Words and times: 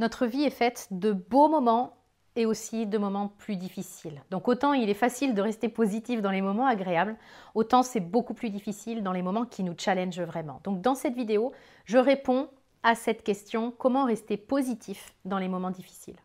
Notre 0.00 0.24
vie 0.24 0.44
est 0.44 0.50
faite 0.50 0.88
de 0.92 1.12
beaux 1.12 1.50
moments 1.50 1.98
et 2.34 2.46
aussi 2.46 2.86
de 2.86 2.96
moments 2.96 3.28
plus 3.28 3.56
difficiles. 3.56 4.22
Donc 4.30 4.48
autant 4.48 4.72
il 4.72 4.88
est 4.88 4.94
facile 4.94 5.34
de 5.34 5.42
rester 5.42 5.68
positif 5.68 6.22
dans 6.22 6.30
les 6.30 6.40
moments 6.40 6.66
agréables, 6.66 7.18
autant 7.54 7.82
c'est 7.82 8.00
beaucoup 8.00 8.32
plus 8.32 8.48
difficile 8.48 9.02
dans 9.02 9.12
les 9.12 9.20
moments 9.20 9.44
qui 9.44 9.62
nous 9.62 9.74
challengent 9.76 10.22
vraiment. 10.22 10.62
Donc 10.64 10.80
dans 10.80 10.94
cette 10.94 11.14
vidéo, 11.14 11.52
je 11.84 11.98
réponds 11.98 12.48
à 12.82 12.94
cette 12.94 13.22
question, 13.22 13.72
comment 13.72 14.06
rester 14.06 14.38
positif 14.38 15.14
dans 15.26 15.36
les 15.36 15.48
moments 15.48 15.70
difficiles? 15.70 16.16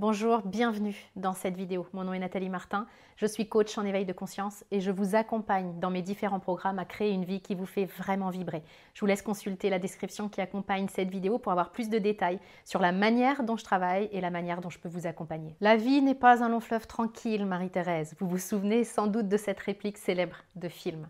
Bonjour, 0.00 0.40
bienvenue 0.46 0.96
dans 1.14 1.34
cette 1.34 1.58
vidéo. 1.58 1.86
Mon 1.92 2.04
nom 2.04 2.14
est 2.14 2.18
Nathalie 2.18 2.48
Martin, 2.48 2.86
je 3.16 3.26
suis 3.26 3.46
coach 3.46 3.76
en 3.76 3.84
éveil 3.84 4.06
de 4.06 4.14
conscience 4.14 4.64
et 4.70 4.80
je 4.80 4.90
vous 4.90 5.14
accompagne 5.14 5.78
dans 5.78 5.90
mes 5.90 6.00
différents 6.00 6.40
programmes 6.40 6.78
à 6.78 6.86
créer 6.86 7.10
une 7.10 7.26
vie 7.26 7.42
qui 7.42 7.54
vous 7.54 7.66
fait 7.66 7.84
vraiment 7.84 8.30
vibrer. 8.30 8.62
Je 8.94 9.00
vous 9.00 9.06
laisse 9.06 9.20
consulter 9.20 9.68
la 9.68 9.78
description 9.78 10.30
qui 10.30 10.40
accompagne 10.40 10.88
cette 10.88 11.10
vidéo 11.10 11.36
pour 11.36 11.52
avoir 11.52 11.70
plus 11.70 11.90
de 11.90 11.98
détails 11.98 12.40
sur 12.64 12.80
la 12.80 12.92
manière 12.92 13.42
dont 13.42 13.58
je 13.58 13.64
travaille 13.64 14.08
et 14.10 14.22
la 14.22 14.30
manière 14.30 14.62
dont 14.62 14.70
je 14.70 14.78
peux 14.78 14.88
vous 14.88 15.06
accompagner. 15.06 15.54
La 15.60 15.76
vie 15.76 16.00
n'est 16.00 16.14
pas 16.14 16.42
un 16.42 16.48
long 16.48 16.60
fleuve 16.60 16.86
tranquille, 16.86 17.44
Marie-Thérèse. 17.44 18.14
Vous 18.20 18.26
vous 18.26 18.38
souvenez 18.38 18.84
sans 18.84 19.06
doute 19.06 19.28
de 19.28 19.36
cette 19.36 19.60
réplique 19.60 19.98
célèbre 19.98 20.36
de 20.56 20.70
film. 20.70 21.08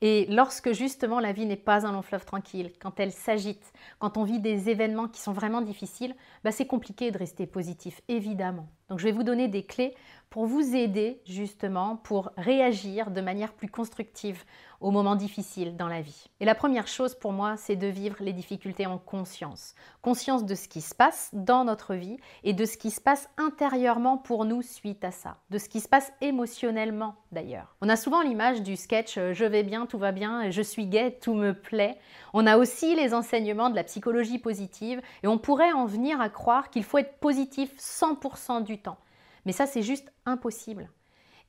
Et 0.00 0.26
lorsque 0.26 0.72
justement 0.72 1.20
la 1.20 1.32
vie 1.32 1.46
n'est 1.46 1.56
pas 1.56 1.86
un 1.86 1.92
long 1.92 2.02
fleuve 2.02 2.24
tranquille, 2.24 2.72
quand 2.80 2.98
elle 3.00 3.12
s'agite, 3.12 3.72
quand 4.00 4.16
on 4.16 4.24
vit 4.24 4.40
des 4.40 4.70
événements 4.70 5.08
qui 5.08 5.20
sont 5.20 5.32
vraiment 5.32 5.60
difficiles, 5.62 6.14
bah 6.44 6.52
c'est 6.52 6.66
compliqué 6.66 7.10
de 7.10 7.18
rester 7.18 7.46
positif, 7.46 8.00
évidemment. 8.08 8.68
Donc 8.88 8.98
je 8.98 9.04
vais 9.04 9.12
vous 9.12 9.22
donner 9.22 9.48
des 9.48 9.64
clés 9.64 9.94
pour 10.30 10.46
vous 10.46 10.76
aider 10.76 11.20
justement 11.26 11.96
pour 11.96 12.30
réagir 12.36 13.10
de 13.10 13.20
manière 13.20 13.52
plus 13.52 13.68
constructive 13.68 14.44
aux 14.80 14.90
moments 14.92 15.16
difficiles 15.16 15.76
dans 15.76 15.88
la 15.88 16.00
vie. 16.00 16.30
Et 16.38 16.44
la 16.44 16.54
première 16.54 16.86
chose 16.86 17.14
pour 17.14 17.32
moi, 17.32 17.56
c'est 17.56 17.74
de 17.74 17.88
vivre 17.88 18.16
les 18.20 18.32
difficultés 18.32 18.86
en 18.86 18.98
conscience. 18.98 19.74
Conscience 20.02 20.44
de 20.44 20.54
ce 20.54 20.68
qui 20.68 20.80
se 20.80 20.94
passe 20.94 21.30
dans 21.32 21.64
notre 21.64 21.94
vie 21.94 22.18
et 22.44 22.52
de 22.52 22.64
ce 22.64 22.76
qui 22.76 22.90
se 22.90 23.00
passe 23.00 23.28
intérieurement 23.38 24.18
pour 24.18 24.44
nous 24.44 24.62
suite 24.62 25.02
à 25.02 25.10
ça. 25.10 25.38
De 25.50 25.58
ce 25.58 25.68
qui 25.68 25.80
se 25.80 25.88
passe 25.88 26.12
émotionnellement 26.20 27.16
d'ailleurs. 27.32 27.74
On 27.80 27.88
a 27.88 27.96
souvent 27.96 28.22
l'image 28.22 28.62
du 28.62 28.76
sketch 28.76 29.18
euh, 29.18 29.32
je 29.34 29.44
vais 29.44 29.64
bien, 29.64 29.86
tout 29.86 29.98
va 29.98 30.12
bien, 30.12 30.50
je 30.50 30.62
suis 30.62 30.86
gai, 30.86 31.18
tout 31.20 31.34
me 31.34 31.52
plaît. 31.52 31.98
On 32.32 32.46
a 32.46 32.56
aussi 32.56 32.94
les 32.94 33.14
enseignements 33.14 33.70
de 33.70 33.76
la 33.76 33.84
psychologie 33.84 34.38
positive 34.38 35.02
et 35.22 35.26
on 35.26 35.38
pourrait 35.38 35.72
en 35.72 35.86
venir 35.86 36.20
à 36.20 36.28
croire 36.28 36.70
qu'il 36.70 36.84
faut 36.84 36.98
être 36.98 37.18
positif 37.18 37.74
100% 37.78 38.62
du 38.62 38.77
temps. 38.78 38.98
Mais 39.44 39.52
ça, 39.52 39.66
c'est 39.66 39.82
juste 39.82 40.12
impossible. 40.26 40.90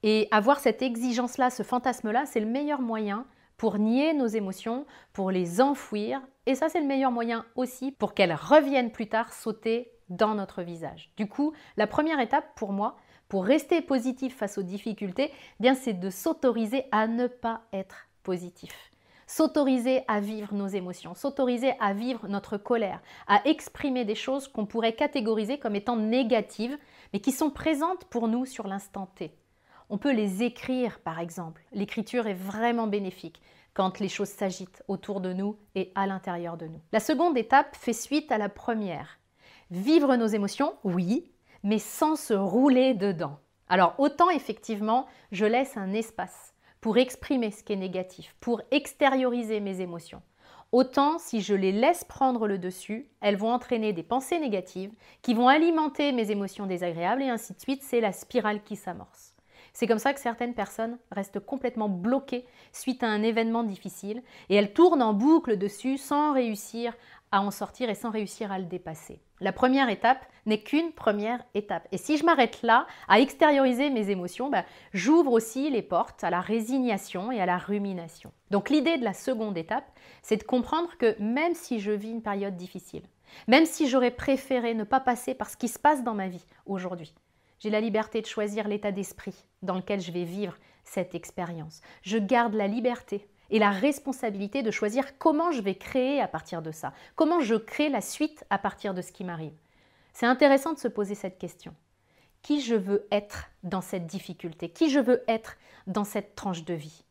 Et 0.03 0.27
avoir 0.31 0.59
cette 0.59 0.81
exigence-là, 0.81 1.49
ce 1.49 1.63
fantasme-là, 1.63 2.25
c'est 2.25 2.39
le 2.39 2.45
meilleur 2.45 2.81
moyen 2.81 3.25
pour 3.57 3.77
nier 3.77 4.13
nos 4.13 4.27
émotions, 4.27 4.85
pour 5.11 5.31
les 5.31 5.59
enfouir. 5.59 6.21
Et 6.45 6.55
ça, 6.55 6.69
c'est 6.69 6.79
le 6.79 6.87
meilleur 6.87 7.11
moyen 7.11 7.45
aussi 7.55 7.91
pour 7.91 8.13
qu'elles 8.13 8.33
reviennent 8.33 8.91
plus 8.91 9.09
tard 9.09 9.33
sauter 9.33 9.91
dans 10.09 10.33
notre 10.35 10.63
visage. 10.63 11.11
Du 11.17 11.27
coup, 11.27 11.53
la 11.77 11.87
première 11.87 12.19
étape 12.19 12.55
pour 12.55 12.71
moi, 12.71 12.97
pour 13.27 13.45
rester 13.45 13.81
positif 13.81 14.35
face 14.35 14.57
aux 14.57 14.63
difficultés, 14.63 15.31
eh 15.31 15.61
bien 15.61 15.75
c'est 15.75 15.93
de 15.93 16.09
s'autoriser 16.09 16.85
à 16.91 17.07
ne 17.07 17.27
pas 17.27 17.61
être 17.73 18.07
positif. 18.23 18.91
S'autoriser 19.31 20.01
à 20.07 20.19
vivre 20.21 20.55
nos 20.55 20.65
émotions, 20.65 21.13
s'autoriser 21.13 21.73
à 21.79 21.93
vivre 21.93 22.27
notre 22.27 22.57
colère, 22.57 22.99
à 23.27 23.47
exprimer 23.47 24.03
des 24.03 24.15
choses 24.15 24.47
qu'on 24.47 24.65
pourrait 24.65 24.95
catégoriser 24.95 25.59
comme 25.59 25.75
étant 25.75 25.97
négatives, 25.97 26.75
mais 27.13 27.19
qui 27.19 27.31
sont 27.31 27.51
présentes 27.51 28.05
pour 28.05 28.27
nous 28.27 28.47
sur 28.47 28.65
l'instant 28.65 29.05
T. 29.05 29.31
On 29.91 29.99
peut 29.99 30.13
les 30.13 30.41
écrire, 30.41 30.99
par 31.01 31.19
exemple. 31.19 31.63
L'écriture 31.71 32.25
est 32.25 32.33
vraiment 32.33 32.87
bénéfique 32.87 33.39
quand 33.75 33.99
les 33.99 34.09
choses 34.09 34.29
s'agitent 34.29 34.81
autour 34.87 35.21
de 35.21 35.31
nous 35.31 35.59
et 35.75 35.91
à 35.93 36.07
l'intérieur 36.07 36.57
de 36.57 36.65
nous. 36.65 36.81
La 36.91 36.99
seconde 36.99 37.37
étape 37.37 37.75
fait 37.75 37.93
suite 37.93 38.31
à 38.31 38.39
la 38.39 38.49
première. 38.49 39.19
Vivre 39.69 40.15
nos 40.15 40.25
émotions, 40.25 40.73
oui, 40.83 41.31
mais 41.61 41.77
sans 41.77 42.15
se 42.15 42.33
rouler 42.33 42.95
dedans. 42.95 43.37
Alors 43.67 43.93
autant 43.99 44.31
effectivement, 44.31 45.05
je 45.31 45.45
laisse 45.45 45.77
un 45.77 45.93
espace 45.93 46.55
pour 46.81 46.97
exprimer 46.97 47.51
ce 47.51 47.63
qui 47.63 47.73
est 47.73 47.77
négatif, 47.77 48.35
pour 48.39 48.61
extérioriser 48.71 49.59
mes 49.59 49.81
émotions. 49.81 50.21
Autant 50.71 51.17
si 51.17 51.41
je 51.41 51.55
les 51.55 51.71
laisse 51.71 52.03
prendre 52.03 52.47
le 52.47 52.59
dessus, 52.59 53.07
elles 53.21 53.37
vont 53.37 53.51
entraîner 53.51 53.91
des 53.91 54.03
pensées 54.03 54.39
négatives 54.39 54.93
qui 55.23 55.33
vont 55.33 55.47
alimenter 55.47 56.11
mes 56.11 56.29
émotions 56.29 56.67
désagréables 56.67 57.23
et 57.23 57.29
ainsi 57.29 57.53
de 57.53 57.59
suite, 57.59 57.81
c'est 57.81 58.01
la 58.01 58.11
spirale 58.11 58.61
qui 58.63 58.75
s'amorce. 58.75 59.33
C'est 59.73 59.87
comme 59.87 59.99
ça 59.99 60.13
que 60.13 60.19
certaines 60.19 60.53
personnes 60.53 60.97
restent 61.11 61.39
complètement 61.39 61.89
bloquées 61.89 62.45
suite 62.71 63.03
à 63.03 63.07
un 63.07 63.23
événement 63.23 63.63
difficile 63.63 64.21
et 64.49 64.55
elles 64.55 64.73
tournent 64.73 65.01
en 65.01 65.13
boucle 65.13 65.57
dessus 65.57 65.97
sans 65.97 66.33
réussir 66.33 66.93
à 67.31 67.41
en 67.41 67.51
sortir 67.51 67.89
et 67.89 67.95
sans 67.95 68.11
réussir 68.11 68.51
à 68.51 68.59
le 68.59 68.65
dépasser. 68.65 69.19
La 69.41 69.53
première 69.53 69.89
étape 69.89 70.25
n'est 70.45 70.61
qu'une 70.61 70.91
première 70.91 71.43
étape. 71.53 71.87
Et 71.91 71.97
si 71.97 72.17
je 72.17 72.25
m'arrête 72.25 72.61
là, 72.61 72.87
à 73.07 73.19
extérioriser 73.19 73.89
mes 73.89 74.09
émotions, 74.09 74.49
bah, 74.49 74.65
j'ouvre 74.93 75.31
aussi 75.31 75.69
les 75.69 75.81
portes 75.81 76.23
à 76.23 76.29
la 76.29 76.41
résignation 76.41 77.31
et 77.31 77.39
à 77.39 77.45
la 77.45 77.57
rumination. 77.57 78.31
Donc 78.51 78.69
l'idée 78.69 78.97
de 78.97 79.03
la 79.03 79.13
seconde 79.13 79.57
étape, 79.57 79.89
c'est 80.21 80.37
de 80.37 80.43
comprendre 80.43 80.89
que 80.97 81.15
même 81.21 81.53
si 81.53 81.79
je 81.79 81.91
vis 81.91 82.11
une 82.11 82.21
période 82.21 82.57
difficile, 82.57 83.03
même 83.47 83.65
si 83.65 83.87
j'aurais 83.87 84.11
préféré 84.11 84.73
ne 84.73 84.83
pas 84.83 84.99
passer 84.99 85.33
par 85.33 85.49
ce 85.49 85.57
qui 85.57 85.67
se 85.67 85.79
passe 85.79 86.03
dans 86.03 86.15
ma 86.15 86.27
vie 86.27 86.45
aujourd'hui, 86.65 87.13
j'ai 87.59 87.69
la 87.69 87.81
liberté 87.81 88.21
de 88.21 88.25
choisir 88.25 88.67
l'état 88.67 88.91
d'esprit 88.91 89.35
dans 89.61 89.75
lequel 89.75 90.01
je 90.01 90.11
vais 90.11 90.23
vivre 90.23 90.55
cette 90.83 91.13
expérience. 91.13 91.81
Je 92.01 92.17
garde 92.17 92.55
la 92.55 92.67
liberté 92.67 93.27
et 93.49 93.59
la 93.59 93.71
responsabilité 93.71 94.63
de 94.63 94.71
choisir 94.71 95.17
comment 95.17 95.51
je 95.51 95.61
vais 95.61 95.75
créer 95.75 96.21
à 96.21 96.27
partir 96.27 96.61
de 96.61 96.71
ça, 96.71 96.93
comment 97.15 97.39
je 97.39 97.55
crée 97.55 97.89
la 97.89 98.01
suite 98.01 98.45
à 98.49 98.57
partir 98.57 98.93
de 98.93 99.01
ce 99.01 99.11
qui 99.11 99.23
m'arrive. 99.23 99.55
C'est 100.13 100.25
intéressant 100.25 100.73
de 100.73 100.79
se 100.79 100.87
poser 100.87 101.15
cette 101.15 101.37
question. 101.37 101.73
Qui 102.41 102.61
je 102.61 102.75
veux 102.75 103.07
être 103.11 103.49
dans 103.63 103.81
cette 103.81 104.07
difficulté? 104.07 104.69
Qui 104.69 104.89
je 104.89 104.99
veux 104.99 105.23
être 105.27 105.57
dans 105.87 106.03
cette 106.03 106.35
tranche 106.35 106.63
de 106.63 106.73
vie? 106.73 107.03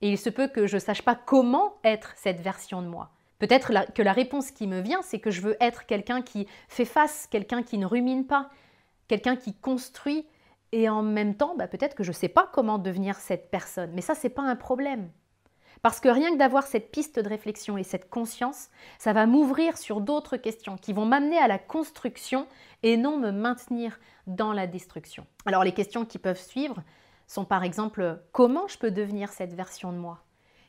Et 0.00 0.10
il 0.10 0.18
se 0.18 0.30
peut 0.30 0.48
que 0.48 0.66
je 0.66 0.76
ne 0.76 0.80
sache 0.80 1.02
pas 1.02 1.14
comment 1.14 1.74
être 1.84 2.12
cette 2.16 2.40
version 2.40 2.82
de 2.82 2.88
moi. 2.88 3.10
Peut-être 3.38 3.72
que 3.92 4.02
la 4.02 4.12
réponse 4.12 4.50
qui 4.50 4.66
me 4.66 4.80
vient, 4.80 5.02
c'est 5.02 5.18
que 5.18 5.30
je 5.30 5.40
veux 5.40 5.56
être 5.60 5.86
quelqu'un 5.86 6.22
qui 6.22 6.46
fait 6.68 6.84
face, 6.84 7.26
quelqu'un 7.28 7.62
qui 7.62 7.78
ne 7.78 7.86
rumine 7.86 8.26
pas, 8.26 8.50
quelqu'un 9.08 9.36
qui 9.36 9.54
construit 9.54 10.26
et 10.72 10.88
en 10.88 11.02
même 11.02 11.34
temps, 11.34 11.54
bah, 11.56 11.68
peut-être 11.68 11.94
que 11.94 12.02
je 12.02 12.10
ne 12.10 12.14
sais 12.14 12.28
pas 12.28 12.48
comment 12.52 12.78
devenir 12.78 13.16
cette 13.16 13.50
personne. 13.50 13.90
Mais 13.94 14.00
ça, 14.00 14.14
n'est 14.22 14.30
pas 14.30 14.42
un 14.42 14.56
problème. 14.56 15.10
Parce 15.82 15.98
que 15.98 16.08
rien 16.08 16.30
que 16.32 16.38
d'avoir 16.38 16.62
cette 16.62 16.92
piste 16.92 17.18
de 17.18 17.28
réflexion 17.28 17.76
et 17.76 17.82
cette 17.82 18.08
conscience, 18.08 18.68
ça 19.00 19.12
va 19.12 19.26
m'ouvrir 19.26 19.76
sur 19.76 20.00
d'autres 20.00 20.36
questions 20.36 20.76
qui 20.76 20.92
vont 20.92 21.04
m'amener 21.04 21.38
à 21.38 21.48
la 21.48 21.58
construction 21.58 22.46
et 22.84 22.96
non 22.96 23.18
me 23.18 23.32
maintenir 23.32 23.98
dans 24.28 24.52
la 24.52 24.68
destruction. 24.68 25.26
Alors 25.44 25.64
les 25.64 25.74
questions 25.74 26.04
qui 26.04 26.18
peuvent 26.18 26.40
suivre 26.40 26.84
sont 27.26 27.44
par 27.44 27.64
exemple 27.64 28.22
comment 28.30 28.68
je 28.68 28.78
peux 28.78 28.92
devenir 28.92 29.32
cette 29.32 29.54
version 29.54 29.92
de 29.92 29.98
moi? 29.98 30.22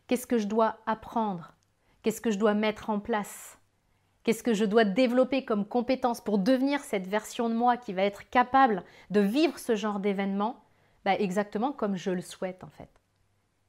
Qu'est-ce 0.08 0.26
que 0.26 0.40
je 0.40 0.48
dois 0.48 0.78
apprendre? 0.88 1.54
Qu'est-ce 2.02 2.22
que 2.22 2.32
je 2.32 2.40
dois 2.40 2.56
mettre 2.56 2.90
en 2.90 3.00
place? 3.00 3.60
Qu'est-ce 4.24 4.42
que 4.42 4.56
je 4.56 4.66
dois 4.66 4.84
développer 4.84 5.46
comme 5.46 5.68
compétence 5.68 6.22
pour 6.22 6.40
devenir 6.40 6.80
cette 6.80 7.08
version 7.08 7.50
de 7.50 7.56
moi 7.56 7.78
qui 7.78 7.94
va 7.94 8.02
être 8.04 8.28
capable 8.32 8.84
de 9.12 9.20
vivre 9.20 9.60
ce 9.60 9.76
genre 9.76 10.00
d'événement? 10.00 10.64
Bah, 11.06 11.14
Exactement 11.14 11.72
comme 11.72 11.98
je 11.98 12.10
le 12.10 12.22
souhaite 12.22 12.64
en 12.64 12.70
fait. 12.70 13.03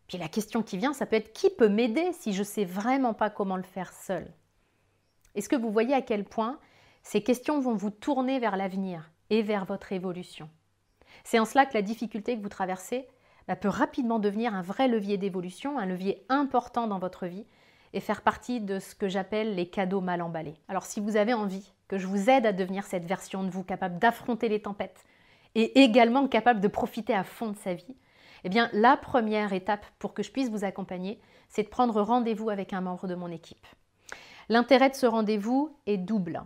Puis 0.09 0.19
la 0.19 0.28
question 0.28 0.62
qui 0.62 0.76
vient, 0.76 0.92
ça 0.92 1.06
peut 1.06 1.16
être 1.16 1.32
qui 1.32 1.50
peut 1.50 1.69
m'aider 1.69 2.12
si 2.12 2.32
je 2.32 2.41
ne 2.41 2.44
sais 2.44 2.65
vraiment 2.65 3.15
pas 3.15 3.31
comment 3.31 3.56
le 3.56 3.62
faire 3.62 3.92
seul? 3.92 4.31
Est-ce 5.34 5.48
que 5.48 5.56
vous 5.56 5.70
voyez 5.70 5.94
à 5.94 6.03
quel 6.03 6.25
point 6.25 6.59
ces 7.03 7.22
questions 7.22 7.60
vont 7.60 7.75
vous 7.75 7.91
tourner 7.91 8.38
vers 8.38 8.56
l'avenir 8.56 9.10
et 9.31 9.42
vers 9.42 9.65
votre 9.65 9.92
évolution? 9.92 10.48
C'est 11.25 11.38
en 11.38 11.44
cela 11.44 11.66
que 11.66 11.75
la 11.75 11.82
difficulté 11.82 12.37
que 12.37 12.42
vous 12.42 12.48
traversez 12.48 13.09
bah, 13.48 13.56
peut 13.56 13.69
rapidement 13.69 14.19
devenir 14.19 14.54
un 14.54 14.62
vrai 14.62 14.88
levier 14.88 15.16
d'évolution, 15.16 15.78
un 15.78 15.87
levier 15.87 16.25
important 16.28 16.86
dans 16.86 16.98
votre 16.98 17.27
vie 17.27 17.47
et 17.92 18.00
faire 18.00 18.22
partie 18.22 18.60
de 18.60 18.78
ce 18.78 18.95
que 18.95 19.09
j'appelle 19.09 19.54
les 19.54 19.68
cadeaux 19.68 20.00
mal 20.00 20.21
emballés. 20.21 20.60
Alors 20.68 20.84
si 20.84 21.00
vous 21.00 21.16
avez 21.16 21.33
envie 21.33 21.72
que 21.89 21.98
je 21.98 22.07
vous 22.07 22.28
aide 22.28 22.47
à 22.47 22.53
devenir 22.53 22.84
cette 22.84 23.04
version 23.04 23.45
de 23.45 23.50
vous 23.50 23.62
capable 23.62 23.98
d'affronter 23.98 24.48
les 24.48 24.62
tempêtes 24.62 25.04
et 25.54 25.83
également 25.83 26.27
capable 26.27 26.60
de 26.60 26.68
profiter 26.68 27.15
à 27.15 27.22
fond 27.22 27.50
de 27.50 27.57
sa 27.57 27.74
vie, 27.74 27.97
eh 28.45 28.49
bien, 28.49 28.69
la 28.73 28.97
première 28.97 29.53
étape 29.53 29.87
pour 29.99 30.15
que 30.15 30.23
je 30.23 30.31
puisse 30.31 30.51
vous 30.51 30.65
accompagner, 30.65 31.21
c'est 31.49 31.63
de 31.63 31.69
prendre 31.69 32.01
rendez-vous 32.03 32.51
avec 32.51 32.73
un 32.73 32.83
membre 32.83 33.09
de 33.09 33.15
mon 33.15 33.29
équipe. 33.29 33.67
L'intérêt 34.49 34.91
de 34.91 34.95
ce 34.95 35.07
rendez-vous 35.07 35.77
est 35.87 35.97
double. 35.97 36.43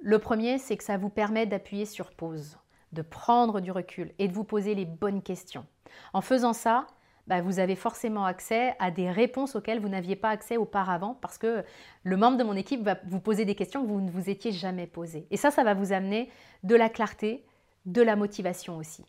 Le 0.00 0.18
premier, 0.18 0.58
c'est 0.58 0.76
que 0.76 0.84
ça 0.84 0.98
vous 0.98 1.08
permet 1.08 1.46
d'appuyer 1.46 1.86
sur 1.86 2.12
pause, 2.12 2.58
de 2.92 3.02
prendre 3.02 3.60
du 3.60 3.72
recul 3.72 4.12
et 4.18 4.28
de 4.28 4.32
vous 4.32 4.44
poser 4.44 4.74
les 4.74 4.84
bonnes 4.84 5.22
questions. 5.22 5.66
En 6.12 6.20
faisant 6.20 6.52
ça, 6.52 6.86
bah, 7.26 7.40
vous 7.40 7.58
avez 7.58 7.76
forcément 7.76 8.24
accès 8.24 8.74
à 8.78 8.90
des 8.90 9.10
réponses 9.10 9.56
auxquelles 9.56 9.80
vous 9.80 9.88
n'aviez 9.88 10.16
pas 10.16 10.30
accès 10.30 10.56
auparavant 10.56 11.14
parce 11.14 11.38
que 11.38 11.64
le 12.02 12.16
membre 12.16 12.38
de 12.38 12.44
mon 12.44 12.54
équipe 12.54 12.82
va 12.82 12.96
vous 13.06 13.20
poser 13.20 13.44
des 13.44 13.54
questions 13.54 13.82
que 13.82 13.88
vous 13.88 14.00
ne 14.00 14.10
vous 14.10 14.30
étiez 14.30 14.52
jamais 14.52 14.86
posées. 14.86 15.26
Et 15.30 15.36
ça, 15.36 15.50
ça 15.50 15.64
va 15.64 15.74
vous 15.74 15.92
amener 15.92 16.30
de 16.62 16.74
la 16.74 16.88
clarté, 16.88 17.44
de 17.86 18.02
la 18.02 18.16
motivation 18.16 18.76
aussi. 18.76 19.04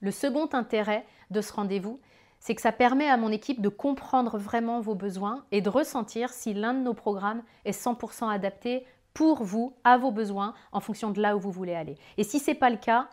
Le 0.00 0.10
second 0.10 0.48
intérêt 0.52 1.04
de 1.30 1.40
ce 1.40 1.52
rendez-vous, 1.52 2.00
c'est 2.38 2.54
que 2.54 2.60
ça 2.60 2.72
permet 2.72 3.08
à 3.08 3.16
mon 3.16 3.30
équipe 3.30 3.60
de 3.60 3.68
comprendre 3.68 4.38
vraiment 4.38 4.80
vos 4.80 4.94
besoins 4.94 5.44
et 5.50 5.60
de 5.60 5.68
ressentir 5.68 6.30
si 6.30 6.54
l'un 6.54 6.74
de 6.74 6.80
nos 6.80 6.94
programmes 6.94 7.42
est 7.64 7.78
100% 7.78 8.30
adapté 8.30 8.86
pour 9.12 9.42
vous, 9.42 9.74
à 9.82 9.98
vos 9.98 10.12
besoins, 10.12 10.54
en 10.70 10.78
fonction 10.78 11.10
de 11.10 11.20
là 11.20 11.36
où 11.36 11.40
vous 11.40 11.50
voulez 11.50 11.74
aller. 11.74 11.96
Et 12.16 12.22
si 12.22 12.38
ce 12.38 12.50
n'est 12.50 12.56
pas 12.56 12.70
le 12.70 12.76
cas, 12.76 13.08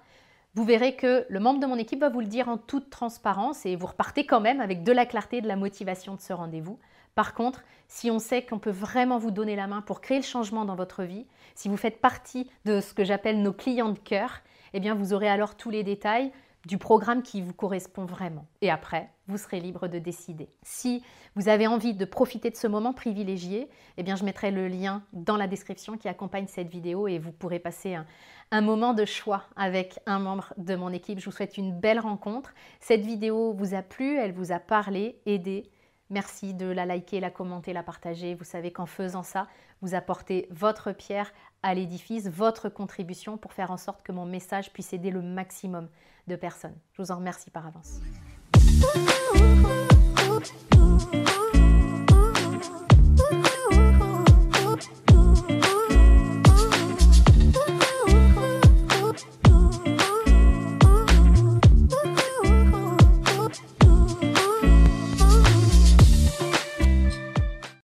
vous 0.53 0.63
verrez 0.63 0.95
que 0.95 1.25
le 1.27 1.39
membre 1.39 1.59
de 1.59 1.65
mon 1.65 1.77
équipe 1.77 2.01
va 2.01 2.09
vous 2.09 2.19
le 2.19 2.27
dire 2.27 2.47
en 2.47 2.57
toute 2.57 2.91
transparence 2.91 3.65
et 3.65 3.75
vous 3.75 3.87
repartez 3.87 4.27
quand 4.27 4.39
même 4.39 4.61
avec 4.61 4.83
de 4.83 4.91
la 4.91 5.07
clarté, 5.07 5.41
de 5.41 5.47
la 5.47 5.55
motivation 5.55 6.13
de 6.13 6.21
ce 6.21 6.33
rendez-vous. 6.33 6.79
Par 7.15 7.33
contre, 7.33 7.63
si 7.87 8.11
on 8.11 8.19
sait 8.19 8.43
qu'on 8.43 8.59
peut 8.59 8.69
vraiment 8.69 9.17
vous 9.17 9.31
donner 9.31 9.55
la 9.55 9.67
main 9.67 9.81
pour 9.81 10.01
créer 10.01 10.17
le 10.17 10.23
changement 10.23 10.63
dans 10.63 10.75
votre 10.75 11.03
vie, 11.03 11.25
si 11.55 11.67
vous 11.67 11.77
faites 11.77 11.99
partie 11.99 12.49
de 12.65 12.81
ce 12.81 12.93
que 12.93 13.03
j'appelle 13.03 13.41
nos 13.41 13.53
clients 13.53 13.91
de 13.91 13.99
cœur, 13.99 14.41
eh 14.73 14.79
bien 14.79 14.93
vous 14.93 15.13
aurez 15.13 15.29
alors 15.29 15.55
tous 15.55 15.71
les 15.71 15.83
détails 15.83 16.31
du 16.65 16.77
programme 16.77 17.21
qui 17.21 17.41
vous 17.41 17.53
correspond 17.53 18.05
vraiment. 18.05 18.45
Et 18.61 18.69
après, 18.69 19.09
vous 19.27 19.37
serez 19.37 19.59
libre 19.59 19.87
de 19.87 19.99
décider. 19.99 20.49
Si 20.63 21.03
vous 21.35 21.49
avez 21.49 21.67
envie 21.67 21.93
de 21.93 22.05
profiter 22.05 22.49
de 22.49 22.55
ce 22.55 22.67
moment 22.67 22.93
privilégié, 22.93 23.69
eh 23.97 24.03
bien 24.03 24.15
je 24.15 24.23
mettrai 24.23 24.51
le 24.51 24.67
lien 24.67 25.03
dans 25.13 25.37
la 25.37 25.47
description 25.47 25.97
qui 25.97 26.07
accompagne 26.07 26.47
cette 26.47 26.69
vidéo 26.69 27.07
et 27.07 27.19
vous 27.19 27.31
pourrez 27.31 27.59
passer 27.59 27.95
un, 27.95 28.05
un 28.51 28.61
moment 28.61 28.93
de 28.93 29.05
choix 29.05 29.43
avec 29.55 29.99
un 30.05 30.19
membre 30.19 30.53
de 30.57 30.75
mon 30.75 30.89
équipe. 30.89 31.19
Je 31.19 31.25
vous 31.25 31.35
souhaite 31.35 31.57
une 31.57 31.77
belle 31.77 31.99
rencontre. 31.99 32.53
Cette 32.79 33.05
vidéo 33.05 33.53
vous 33.53 33.73
a 33.73 33.81
plu, 33.81 34.17
elle 34.17 34.33
vous 34.33 34.51
a 34.51 34.59
parlé, 34.59 35.19
aidé 35.25 35.69
Merci 36.09 36.53
de 36.53 36.67
la 36.67 36.85
liker, 36.85 37.19
la 37.19 37.31
commenter, 37.31 37.73
la 37.73 37.83
partager. 37.83 38.35
Vous 38.35 38.43
savez 38.43 38.71
qu'en 38.71 38.85
faisant 38.85 39.23
ça, 39.23 39.47
vous 39.81 39.95
apportez 39.95 40.47
votre 40.51 40.91
pierre 40.91 41.31
à 41.63 41.73
l'édifice, 41.73 42.27
votre 42.27 42.69
contribution 42.69 43.37
pour 43.37 43.53
faire 43.53 43.71
en 43.71 43.77
sorte 43.77 44.03
que 44.03 44.11
mon 44.11 44.25
message 44.25 44.71
puisse 44.71 44.93
aider 44.93 45.09
le 45.09 45.21
maximum 45.21 45.89
de 46.27 46.35
personnes. 46.35 46.77
Je 46.93 47.01
vous 47.01 47.11
en 47.11 47.17
remercie 47.17 47.49
par 47.49 47.65
avance. 47.65 47.99